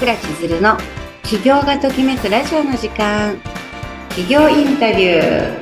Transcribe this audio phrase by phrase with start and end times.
[0.00, 0.78] 倉千鶴の
[1.24, 3.36] 起業がときめくラジオの時間。
[4.08, 5.58] 起業インタビュー。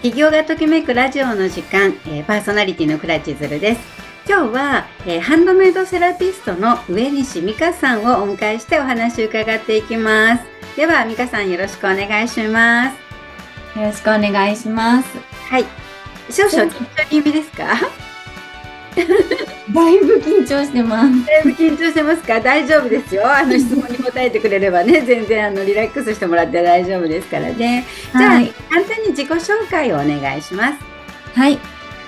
[0.00, 3.80] 起業がときめくラジオの時間、えー、パーソナリティの倉千鶴です。
[4.26, 10.44] 今日は、えー、ハンドメイドセラピストの上西美香さんをお迎えしてお話を伺っていきます。
[10.76, 13.78] では美香さんよろしくお願いします。
[13.78, 15.08] よろしくお願いします。
[15.50, 15.66] はい。
[16.30, 17.66] 少々緊張気味ですか？
[19.78, 21.26] だいぶ緊張してます。
[21.26, 22.40] だいぶ緊張してますか？
[22.40, 23.22] 大丈夫ですよ。
[23.24, 27.86] あの質問に答えてくれればね、全然あのリラックスしてもらって大丈夫ですからね。
[28.12, 30.78] じゃあ、はい、簡単に自己紹介をお願いします。
[31.38, 31.58] はい。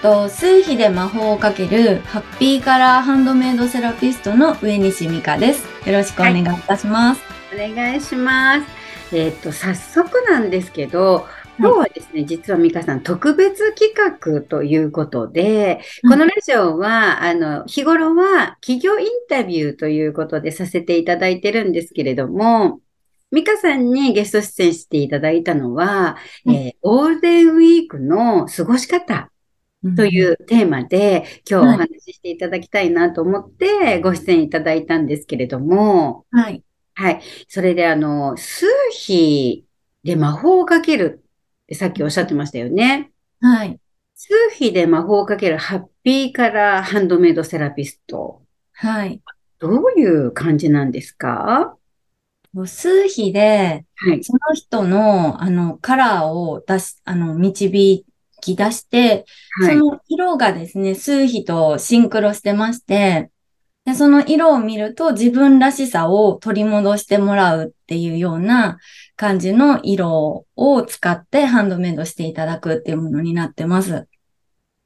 [0.02, 5.64] と数比で魔法をかけるハッピーカラーハンドメイドセラピストの上西美香です。
[5.86, 7.22] よろしくお願いいたします。
[7.54, 8.66] はい、お願いします。
[9.12, 11.26] えー、っと、早速なんですけど、
[11.60, 22.80] 今日はですね、実は美香さん特別企画ということで、このラジオは、あの、日頃は企業インタビューということでさせていただいてるんですけれども、
[23.30, 29.30] 美香さんにゲスト出演していただいたのは、うん、えー、ゴールデンウィークの過ごし方
[29.96, 36.64] というテーマで、今日お話ししていただきたいなと思ってご出演いただいたんですけれども、はい。
[36.94, 37.20] はい。
[37.48, 39.66] それであの、数比
[40.04, 41.22] で魔法をかける
[41.74, 43.10] さっきおっしゃってましたよね。
[43.40, 43.78] はい。
[44.14, 48.42] 数比で魔法をかけるハッピーカラーハンドメイドセラピスト。
[48.72, 49.20] はい。
[49.58, 51.76] どういう感じなんですか？
[52.66, 58.04] 数比で、はい、その人の、あの、カラーを出し、あの、導
[58.40, 59.24] き出して、
[59.60, 63.30] はい、その色がですね、数比とシンクロしてまして、
[63.86, 68.78] でその色を見ると自分らしさを取り戻してもらうっていうような
[69.16, 74.06] 感じの色を使ってハンドメイドしていただくっていうものになってます。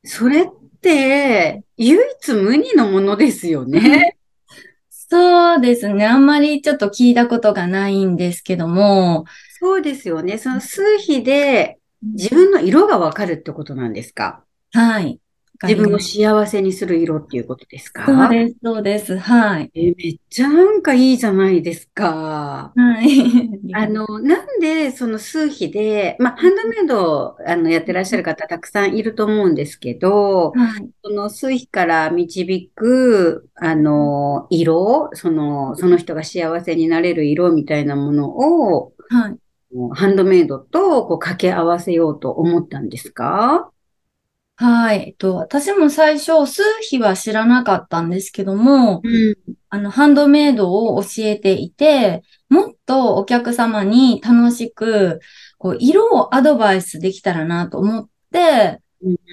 [0.04, 0.46] それっ
[0.80, 4.16] て、唯一無二のものですよね。
[4.90, 6.06] そうですね。
[6.06, 9.24] あんまりちょっと聞いたことがないんですけども。
[9.60, 10.38] そうですよね。
[10.38, 14.44] その数比で自分の色がわかるってことなんですか？
[14.72, 15.20] はい。
[15.62, 18.04] 自分を幸せにする色っていうことですか？
[18.06, 19.16] そうです、そうです。
[19.18, 19.70] はい。
[19.74, 22.72] えめっちゃなんかいいじゃないですか。
[22.76, 23.06] はい。
[23.72, 39.36] あの、なんでその数比で、まあ、ハンドメイドあのやってらっしゃる方たくさんいると思うんですけど、はい、その数比から導く、あの、色、その、その人が幸せになれる色みたいなものを、はい。
[39.94, 43.70] ハンドメイドとこう掛け合わせようと思ったんですか？
[44.56, 45.08] はい。
[45.08, 49.36] えっと、私も最初、数比は知らなかったんですけども、うん、
[49.68, 55.20] あの、ハンドメイドを教えていて、もっとお客様に楽しく、
[55.58, 58.80] こう、色をアドバイスできたらなと思って、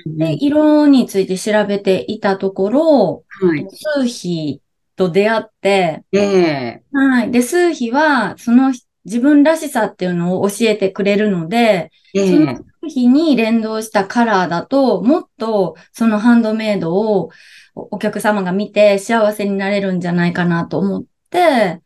[0.08, 4.60] で、色について調べていたところ、はい、数比
[4.96, 7.32] と出会って、えー、はい。
[7.32, 8.74] で、数比は、その
[9.06, 17.30] 自分らしさっていうのを教えてくれるので、えー、その日に連動したカラーだと、もっとそのハンドメイドを
[17.76, 21.82] お客様が見て幸せになれるんじゃないかなと思って、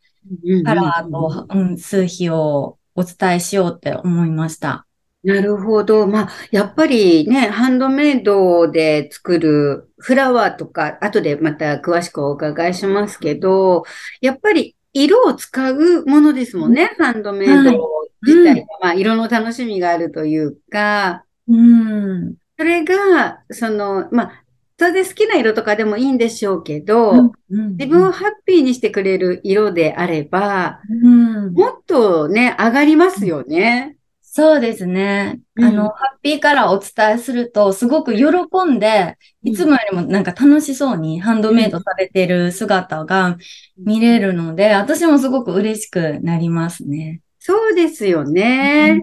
[0.64, 4.86] カラーと、うん、数比をお伝えしようって思いました。
[5.22, 6.06] なるほど。
[6.06, 13.84] まあ、やっぱりね、ハンドメイドで作るフラワーとか、後でまた詳しくお伺いしますけど、
[14.20, 24.42] やっぱり色を使うものですもんね、ハンドメイド自体が、まあ、色の楽しみがあるというか、うん、それが、その、まあ、
[24.78, 33.96] それで好きな色とかでもいいんでしょうけど、うんうん、自分をハッピーにしてくれる色であれば、うん、もっとね、上がりますよね。
[34.20, 35.40] そうですね。
[35.58, 38.26] あの、ハッピーカラーお伝えすると、すごく喜
[38.70, 43.38] んで、いつもよりもなんか楽しそうにハンドメイドされてる姿が
[43.78, 47.22] 見れるので、私もすごく嬉しくなりますね。
[47.46, 49.00] そうですよね。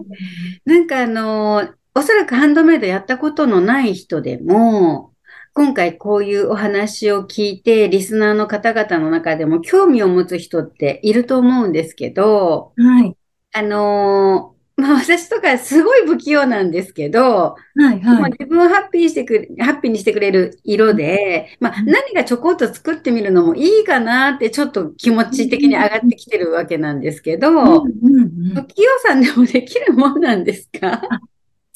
[0.66, 5.14] なんかあの、おそらくハンドメイドやったことのない人でも、
[5.54, 13.16] 今回こういうお話を聞いて、リスナーの方々の中でも興味を持つ人っていると思うんですけど、はい。
[13.54, 31.02] あのまあ私とかすごい不器用なんですけど、はいはい、自分をハッピーしてくハッピーにしてくれる色で、まあ何がちょこっと作ってみるのもいいかなってちょっと気持ち的に上がってきてるわけなんですけど、不器用さんでもできるもんなんですか？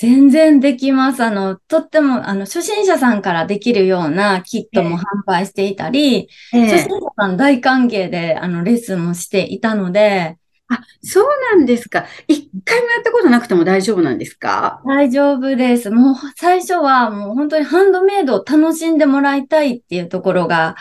[0.00, 1.24] 全然できます。
[1.24, 10.36] あの、とっても、あの、初心者さんからできるようなキットも販売していたり、えー、初心者さん大歓迎で、あの、レッスンもしていたので、
[10.70, 11.26] あ、そう
[11.56, 12.04] なんですか。
[12.26, 14.82] 一回もやったことなくても大丈夫なんですか？
[14.84, 15.90] 大丈夫です。
[15.90, 20.76] もう最初はもう本当にハンドメイドを楽しんでもらいたいっていうところが、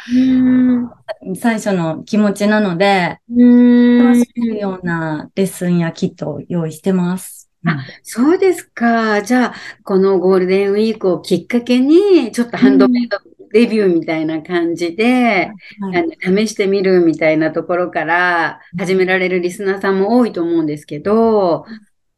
[1.40, 7.50] 最初の気持ちなので、楽しめるようなレッスンやキットを用意してます。
[7.66, 9.22] あ、そうですか。
[9.22, 13.18] じゃあ、このゴールデンウィークをきっかけに、ちょっとハンドメイド
[13.52, 21.66] デビューみたいな感じで、はい、試してみるみたいなところから始められるリスナーさんも多いと思うんですけど、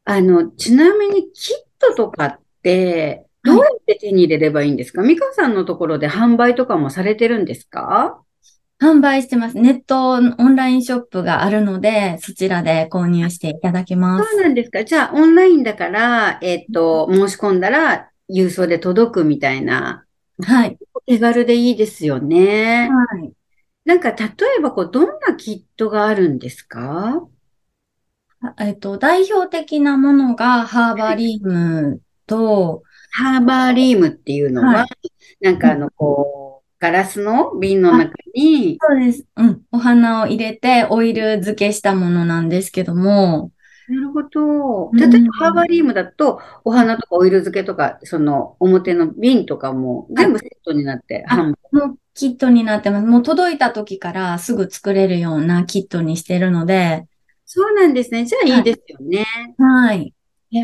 [0.05, 8.21] あの、ちなみにキットとかってどうやって手に入れればいいんですか、はい、美香さんのところで販売とかもされてるんですか？
[8.81, 9.57] 販売してます。
[9.57, 14.31] ネットオンラインショップがあるので、そちらで購入していただけます。
[14.31, 14.85] そうなんですか？
[14.85, 20.05] じゃあ、オンラインだから、えっ、ー、と、申し込んだら、郵送で届くみたいな。
[20.41, 20.77] はい。
[21.09, 22.87] 手軽でいいですよね。
[22.87, 23.33] はい。
[23.83, 24.27] なんか、例
[24.59, 27.27] えば、こう、どんなキットがあるんですか？
[28.59, 39.25] えっと、代表的なものがハーバリームと、ハーバリームっていうのは、はい、なんかあの、こう、ガラスの瓶の中に、そうです。
[39.35, 39.61] うん。
[39.71, 43.51] お花を入れてオイル漬けしたものなんですけども、
[43.89, 44.91] なるほど。
[44.93, 51.25] 例えば、ハーバリームだと、お花とかオイル漬けとか、その表の瓶とかも全部セットになって。
[51.71, 53.05] もうキットになってます。
[53.07, 57.07] もう届いた時からすぐ作れるようなキットにしてるので。
[57.45, 58.25] そうなんですね。
[58.25, 59.25] じゃあいいですよね。
[59.57, 60.13] はい。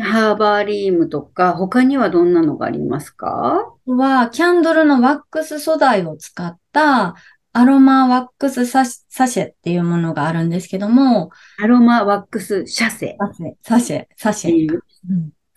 [0.02, 3.72] ハーバリームとか、他にはどんなのがありますか？
[3.86, 7.16] は、キャンドルのワックス素材を使った
[7.56, 11.30] アロマワックスサシェっていうものがあるんですけども。
[11.58, 13.16] アロマワックスシャセ。
[13.62, 14.66] サシェ、サシェ。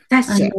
[0.09, 0.49] サシェ。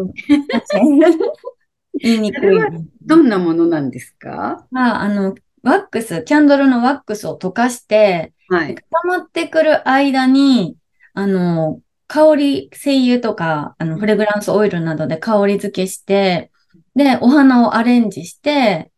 [1.98, 2.58] 言いにくい。
[3.00, 4.66] どんなものなんですか？
[4.70, 10.76] まあ、あの、ワックス、キャンドルのワックスを溶かして、はい、固まってくる間に、
[11.14, 16.50] あの、香り、精油とか、あの、フレグランスオイルなどで香り付けして、
[16.94, 18.90] で、お花をアレンジして、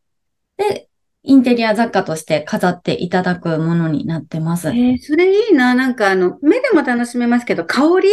[0.57, 0.89] で、
[1.25, 4.69] インテリア雑貨として飾っていただくものになってます。
[4.69, 5.75] えー、それいいな。
[5.75, 8.09] なんかあの、目でも楽しめますけど、香り？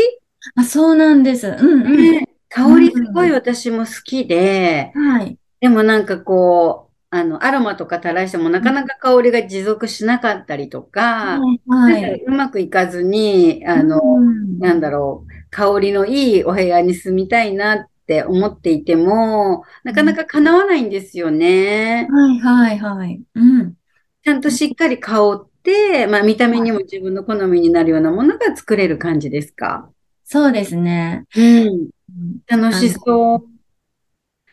[0.55, 1.47] あ、そうなんです。
[1.47, 1.97] うんうん。
[1.97, 5.37] ね、香りすごい私も好きで、うん、はい。
[5.59, 22.07] でもなんかこう、あの、アロマとか垂らしてもなかなか香りが持続しなかったりとか、はい、うまくいかずに、あの、うん、なんだろう、香りのいいお部屋に住みたいなっって思っていても、なかなか叶わないんですよね。
[22.09, 23.21] はいはいはい。
[23.35, 23.75] うん。
[24.23, 29.91] ちゃんとしっかり香って、まあ見た目にも自分の好みになるようなものが作れる感じですか？
[30.25, 31.25] そうですね。
[31.35, 31.89] うん。
[32.47, 33.43] 楽しそう。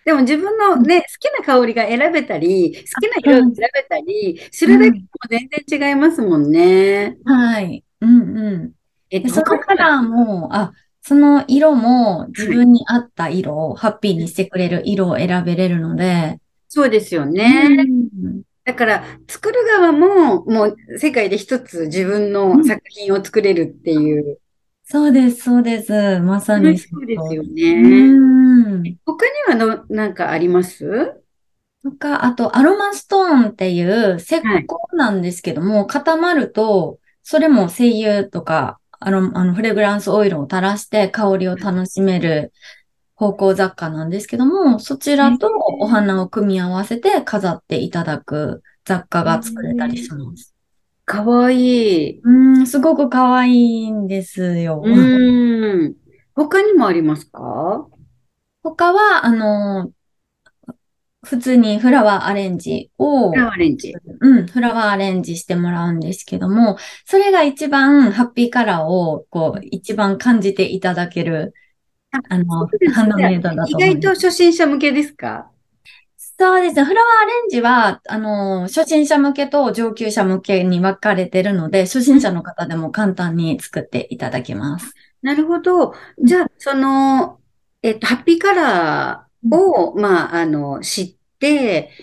[0.05, 7.17] でも自分のね、好きな香りが選べたり、好きな色を選べたりするだけでも全然違いますもんね。
[7.25, 7.83] はい。
[8.03, 8.73] うんうん。
[9.09, 10.73] えっと、そのカラーも、あ、
[11.09, 16.41] その色も自分に合った色を、ハッピーにしてくれる色を選べれるので。
[16.67, 17.69] そうですよね。
[17.71, 24.27] うん、だから、作る側も、もう世界で一つ自分の作品を作れるっていう。
[24.27, 24.37] うん、
[24.83, 26.19] そうです、そうです。
[26.19, 28.97] まさにそうですよね。
[29.07, 31.23] 他にはの、なんかあります？
[31.85, 42.53] とか、あと、アロマストーンっていう石膏なんですけども、はい、固まると、それも精油とかあの、あの、フレグランスオイルを垂らして香りを楽しめる
[43.15, 45.49] 芳香雑貨なんですけども、そちらと
[45.79, 50.53] お花を組み合わせて飾っていただく雑貨が作れたりします。
[51.05, 52.21] かわいい。
[52.21, 52.31] う
[52.63, 54.83] ん、すごくかわいいんですよ。
[54.85, 55.95] うん。
[56.35, 57.87] 他にもありますか？
[58.65, 59.93] 他は、あの、
[61.27, 63.93] 普通にフラワーアレンジを、フラワーアレンジ。
[64.21, 71.53] うん、フラワーアレンジしてもらうんですけども、それが一番ハッピーカラーを、こう、一番感じていただける、
[72.29, 75.51] あの、ハンドメイドだと意外と初心者向けですか？
[76.39, 76.85] そうですね。
[76.85, 84.95] フラワーアレンジは、あの、初心者向けと上級者向けに分かれてるので、初心者の方でも簡単に作っていただけます。
[85.23, 85.95] なるほど。
[86.23, 87.41] じゃあ、その、
[87.83, 91.16] えっと、ハッピーカラーを、まあ、あの、知っ、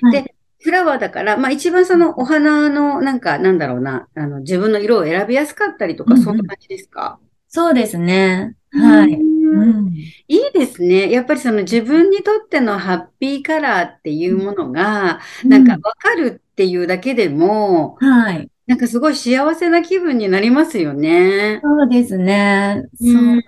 [0.01, 7.19] はい、で、フラワーだから、まあ一番そのお花のなんか、なんだろうな、あの自分の色を選びやすかったりとか、そんな感じですか？
[7.47, 8.55] そうですね。
[8.71, 9.13] はい。
[9.13, 11.11] うん、いいですね。
[11.11, 18.49] やっぱりその自分にとってのハッピーカラーっていうものが、なんかわかるっていうだけでも、はい。
[18.65, 21.59] なんかすごい幸せな気分になりますよね。
[21.61, 22.83] そうですね。
[22.95, 23.41] そう。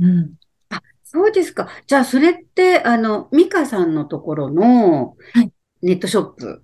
[0.00, 0.37] うん。
[1.10, 1.68] そうですか。
[1.86, 5.16] じゃあ、それって、あの、ミカさんのところの
[5.80, 6.62] ネットショップ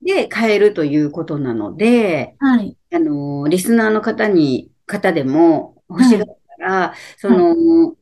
[0.00, 2.78] で買えるということなので、はい。
[2.94, 6.26] あの、リスナーの方に方でも欲しがっ
[6.58, 7.94] たら、その、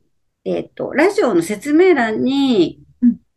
[0.44, 2.80] えっ、と、ラジオの説明欄に、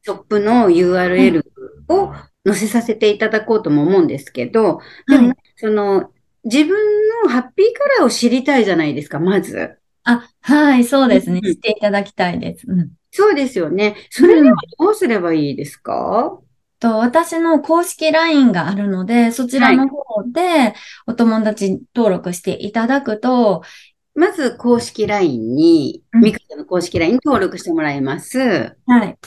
[0.03, 1.43] ショップの URL
[1.89, 2.13] を
[2.45, 6.11] 載せさせていただこうとも思うんですけど、でも、その、
[6.43, 6.77] 自分
[7.23, 9.79] のハッピーカラーを知りたいじゃないですか、まず。
[10.09, 11.41] あ、はい、そうですね。
[11.41, 12.65] 知っていただきたいです。
[12.65, 13.95] うん、そうですよね。
[14.09, 16.39] それではどうすればいいですか、
[16.79, 20.73] と、私の公式 LINE があるので、そちらの方で
[21.07, 23.63] お友達登録していただくと、
[24.15, 28.39] まず公式 LINE に、ミカの公式 LINE に登録してもらいます。
[28.85, 29.17] はい。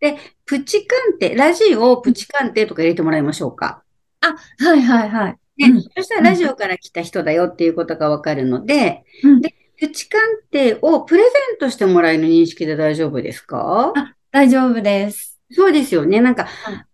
[0.00, 3.82] で、プチ鑑定、ラジオプチ鑑定とか入れてもらいましょうか。
[4.20, 5.36] あ、はいはいはい。
[5.56, 13.94] で、うん、そしたらラジオから来た人だよっていうことがわかるので、うん、で、プチ鑑定をプレゼントしてもらえる認識で大丈夫ですか？
[13.96, 15.40] あ、大丈夫です。
[15.50, 16.20] そうですよね。
[16.20, 16.46] なんか、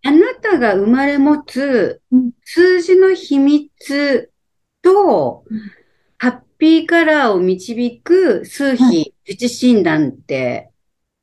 [0.05, 2.01] あなたが生まれ持つ
[2.45, 4.31] 数字の秘密
[4.83, 5.45] と、
[6.17, 10.71] ハッピーカラーを導く数比プチ診断って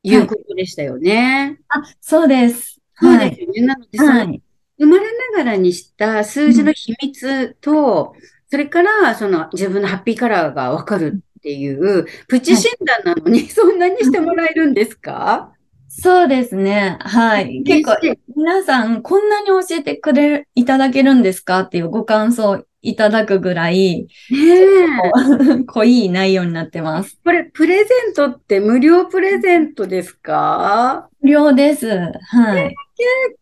[0.02, 1.58] いうことでしたよね。
[1.66, 2.78] はい、あ、そうです。
[3.00, 3.62] そうですよね。
[3.62, 4.42] なので、はい、
[4.78, 12.72] 生まれながらにした数字の秘密と、うん、それからその自分のハッピーカラーがわかるっていう、プチ診
[13.04, 15.52] 断なのに、そんなにしてもらえるんですか？
[15.90, 16.96] そうですね。
[17.02, 17.62] はい。
[17.64, 17.98] 結構、
[18.34, 27.18] 皆さん、こんなに教えてくれ、いただけるんですかっていうご感想いただくぐらい、ね濃い内容になってます。
[27.22, 31.10] これ、プレゼントって無料プレゼントですか？
[31.20, 31.86] 無料です。
[31.86, 32.00] はい。
[32.00, 32.74] キャー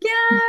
[0.01, 0.09] キ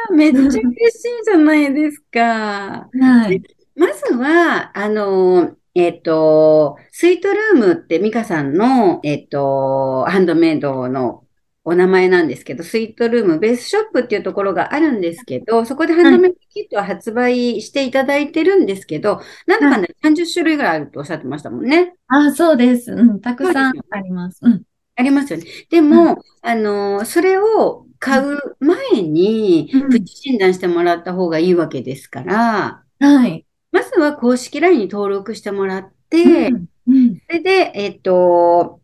[0.09, 2.89] ャー、めっちゃ嬉しいじゃないですか。
[2.99, 3.43] はい。
[3.75, 11.23] まずは、あの、えっ、と、スイートルームってミカさんの、えっ、と、ハンドメイドの
[11.65, 21.95] お名前なんですけど、スイートルームベースショップっていうところがあるんですけど、そこでハンドメイドキットを発売していただいてるんですけど、なんだかんだ30種類ぐらいあるとおっしゃってましたもんね。
[22.07, 22.91] あそうです。
[22.91, 24.39] うん、たくさんあります。
[24.41, 24.63] うん。
[24.95, 25.45] ありますよね。
[25.69, 33.45] でも、うん、あの、それを買う前に、プチ診断してもらった方がいいわけですから、はい。
[33.73, 36.51] まずは公式 LINE に登録してもらって、
[36.87, 38.79] うん、それで、えっ、と、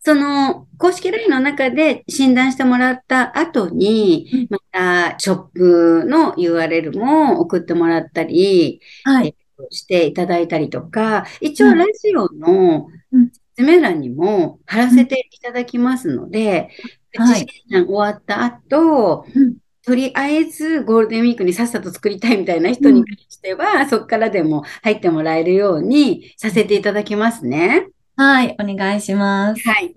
[0.00, 9.34] その公式 LINE の中で診断してもらった後に、またショップの URL も送ってもらったり、はい、
[9.70, 12.86] していただいたりとか、一応ラジオの
[13.56, 16.68] 説明欄にも貼らせていただきますので、
[17.16, 19.26] はい、終わった後、
[19.86, 27.88] とりあえずゴールデンウィークにさっさと作りたいみたいな人に関しては、うん、そこからでも入ってもらえるようにさせていただきますね。
[28.16, 29.62] はい、お願いします。
[29.68, 29.94] はい。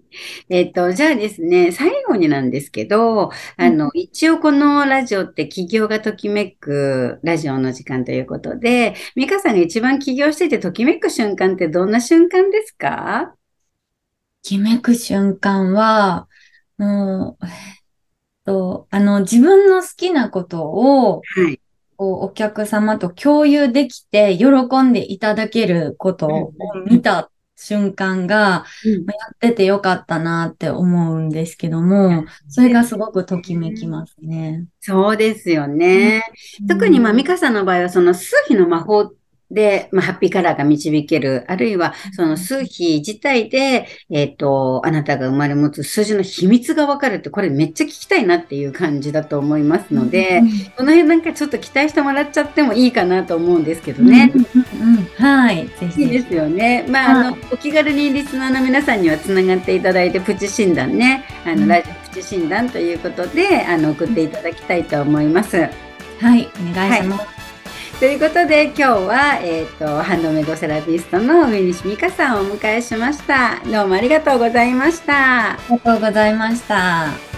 [0.49, 13.33] えっ、ー、と、じゃあですね、最後になんですけど、あの、一応このラジオって企業がときめくラジオの時間ということで、美香さんが一番起業しててときめく瞬間ってどんな瞬間ですか？
[14.43, 16.27] ときめく瞬間は、
[16.77, 17.45] もう、
[18.49, 21.61] と、あの、自分の好きなことを、はい。
[22.01, 24.47] お客様と共有できて喜
[24.83, 26.53] んでいただけることを
[26.89, 34.65] 見た瞬間が、うん、やっててよかったなって思うんですけども、それがすごくときめきますね。
[34.79, 36.23] そうですよね。
[36.61, 39.11] うん、特に、まあ、ミカさんの場合は、その数秘の魔法
[39.51, 41.43] で、まあ、ハッピーカラーが導ける。
[41.47, 50.41] あるいは、その数比自体で、えっ、ー、と、あなたが生まれ持つ数字の秘密がわかるって、これめっちゃ聞きたいなっていう感じだと思いますので、
[50.77, 54.31] この辺なんかちょっと期待してもらっちゃってもいいかなと思うんですけどね。
[54.35, 55.67] うんうん、はい。
[55.79, 56.03] ぜひ。
[56.03, 56.85] いいですよね。
[56.87, 65.57] まあ、あの、お気軽にリスナーの皆さんにはつながっていただいて、プチ診断ね、あの、ラジオプチ診断ということで、あの、送っていただきたいと思います。
[65.57, 67.21] はい、お願いします。
[67.23, 67.38] はい
[67.99, 73.61] ということで今日は、えーと、ハンドメイドセラピストの上西美香さんをお迎えしました。
[73.69, 75.51] どうもありがとうございました。
[75.51, 77.28] ありがとうございました。